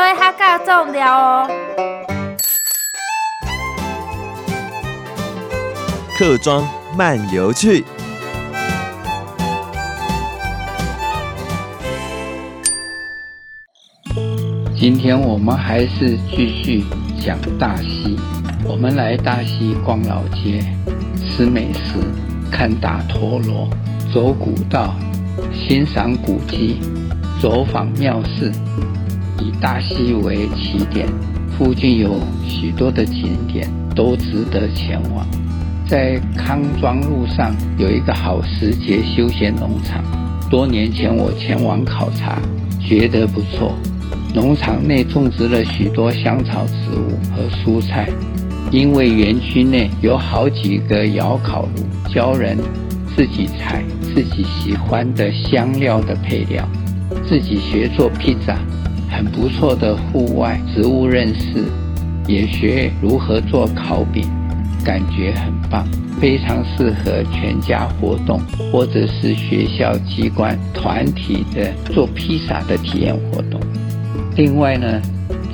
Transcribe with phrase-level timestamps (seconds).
[0.00, 1.50] 所以较较重要哦。
[6.16, 7.84] 客庄漫游去。
[14.74, 16.82] 今天我们还是继续
[17.22, 18.18] 讲大溪。
[18.64, 20.64] 我们来大溪逛老街，
[21.28, 21.98] 吃美食，
[22.50, 23.68] 看打陀螺，
[24.14, 24.94] 走古道，
[25.52, 26.80] 欣赏古迹，
[27.38, 28.50] 走访庙寺。
[29.40, 31.08] 以大溪为起点，
[31.56, 35.26] 附近有许多的景点都值得前往。
[35.88, 40.04] 在康庄路上有一个好时节休闲农场，
[40.48, 42.38] 多年前我前往考察，
[42.80, 43.74] 觉得不错。
[44.34, 48.08] 农场内种植了许多香草植物和蔬菜。
[48.70, 52.56] 因为园区内有好几个窑烤炉，教人
[53.16, 56.64] 自己采自己喜欢的香料的配料，
[57.28, 58.56] 自己学做披萨，
[59.10, 61.64] 很不错的户外植物认识，
[62.26, 64.24] 也学如何做烤饼，
[64.84, 65.86] 感觉很棒，
[66.20, 68.40] 非常适合全家活动
[68.72, 73.60] 或者是学校机关团体的做披萨的体验活动。
[74.36, 75.02] 另外呢，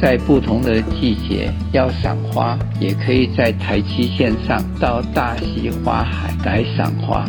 [0.00, 7.24] 在不同的季节要赏花，也可以在台七线上到大溪花海来赏花。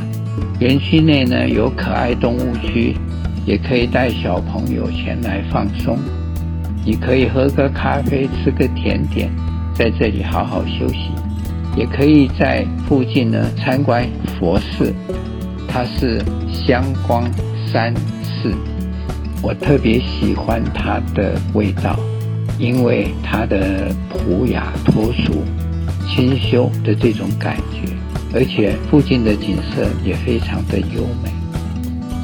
[0.60, 2.96] 园区内呢，有可爱动物区，
[3.48, 5.98] 也可以带小朋友前来放松。
[6.86, 9.32] 你可以喝个咖啡，吃个甜点，
[9.74, 11.12] 在这里好好休息。
[11.78, 14.06] 也可以在附近呢参观
[14.38, 14.94] 佛寺，
[15.66, 17.24] 它是香光
[17.72, 18.54] 山寺，
[19.42, 21.98] 我特别喜欢它的味道。
[22.60, 25.44] 因为它的朴雅脱俗、
[26.10, 27.94] 清修的这种感觉，
[28.34, 31.37] 而且附近的景色也非常的优美。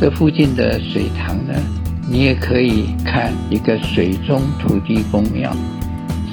[0.03, 1.53] 这附近的水塘呢，
[2.09, 5.55] 你也可以看一个水中土地公庙，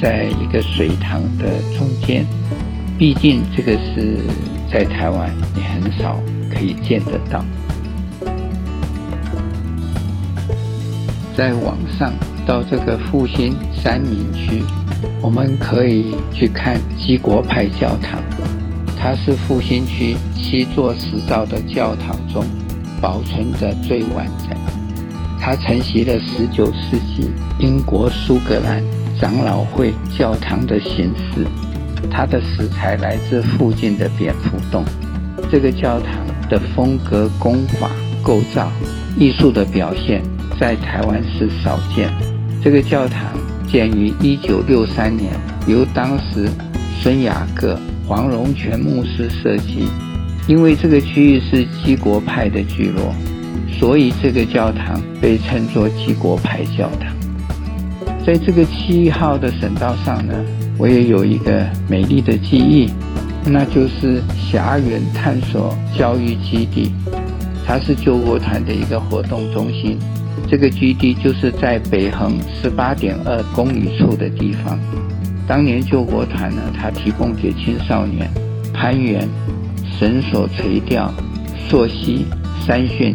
[0.03, 1.47] 在一个水塘的
[1.79, 2.27] 中间。
[2.99, 4.19] 毕竟这个是
[4.73, 6.19] 在台湾你很少
[6.53, 7.45] 可以见得到。
[11.37, 12.13] 在网上。
[12.47, 14.65] 到这个复兴三民区，
[15.23, 18.21] 我们可以去看基国派教堂。
[18.99, 22.45] 它是复兴区七座石造的教堂中
[23.01, 24.57] 保存着最完整。
[25.41, 28.83] 它承袭了十九世纪英国苏格兰
[29.19, 31.47] 长老会教堂的形式。
[32.11, 34.85] 它的石材来自附近的蝙蝠洞。
[35.51, 37.91] 这个教堂的风格、工法、
[38.23, 38.71] 构造、
[39.17, 40.23] 艺术的表现，
[40.59, 42.11] 在台湾是少见。
[42.63, 43.33] 这个教堂
[43.67, 45.33] 建于一九六三年，
[45.67, 46.49] 由当时
[47.01, 49.89] 孙雅各、黄荣全牧师设计。
[50.51, 53.15] 因为这个区域是基国派的聚落，
[53.79, 57.15] 所以这个教堂被称作基国派教堂。
[58.27, 60.35] 在这个七号的省道上呢，
[60.77, 62.91] 我也有一个美丽的记忆，
[63.47, 66.91] 那就是霞园探索教育基地，
[67.65, 69.97] 它是救国团的一个活动中心。
[70.49, 74.77] 这个基地就是在北横十八点二公里处的地方。
[75.47, 78.29] 当年救国团呢，他提供给青少年
[78.75, 79.29] 攀援、
[80.01, 81.13] 绳索垂钓、
[81.69, 82.25] 溯溪、
[82.67, 83.15] 山训、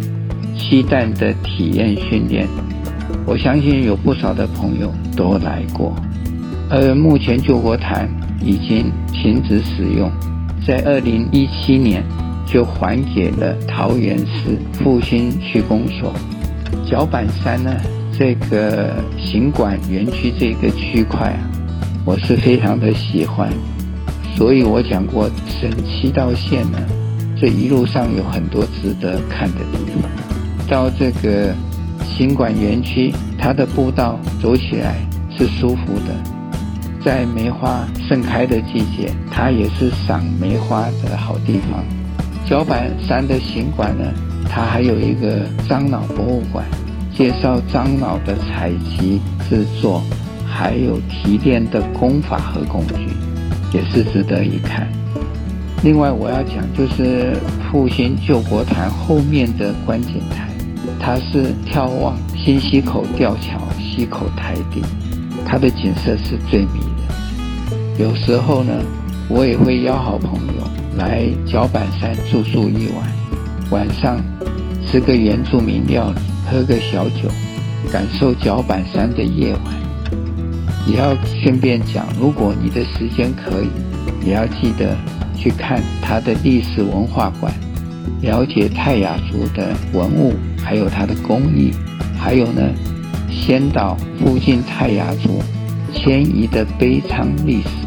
[0.56, 2.48] 漆弹的体验训练。
[3.26, 5.96] 我相信有不少的朋友都来过。
[6.70, 8.08] 而目前救国毯
[8.40, 10.12] 已经停止使用，
[10.64, 12.04] 在二零一七年
[12.46, 16.14] 就还给了桃园市复兴区公所。
[16.86, 17.76] 角板山呢，
[18.16, 21.50] 这个行馆园区这个区块啊，
[22.06, 23.52] 我是非常的喜欢，
[24.36, 26.78] 所以我讲过，省七道线呢，
[27.40, 30.12] 这一路上有很多值得看的地方。
[30.68, 31.56] 到这个
[32.06, 34.96] 行馆园区，它的步道走起来
[35.38, 36.14] 是舒服的，
[37.02, 41.82] 在梅花盛开的季节，它也是赏梅花的好地方。
[42.46, 44.04] 角板山的行馆呢，
[44.50, 46.66] 它还有一个樟脑博物馆，
[47.16, 50.04] 介绍樟脑的采集、制作，
[50.46, 53.08] 还有提炼的工法和工具，
[53.76, 54.88] 也是值得一看。
[55.84, 57.36] 另外，我要讲就是
[57.70, 60.48] 复兴救国团后面的观景台，
[60.98, 64.82] 它是眺望新溪口吊桥、溪口台顶，
[65.46, 68.00] 它的景色是最迷人。
[68.00, 68.72] 有时候呢，
[69.28, 70.64] 我也会邀好朋友
[70.98, 73.12] 来角板山住宿一晚。
[73.72, 74.24] 晚上
[74.88, 77.30] 吃个原住民料理，喝个小酒，
[77.92, 79.85] 感受角板山的夜晚。
[80.88, 83.70] 也要顺便讲，如果你的时间可以，
[84.28, 84.96] 也要记得
[85.36, 87.54] 去看它的历史文化馆，
[88.22, 90.34] 了解泰雅族的文物，
[90.64, 91.72] 还有它的工艺。
[92.18, 92.62] 还有呢，
[93.30, 95.42] 先岛附近泰雅族
[95.94, 97.85] 迁移的悲惨历史。